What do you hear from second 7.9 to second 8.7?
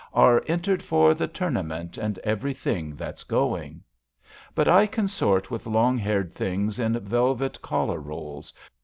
rolls.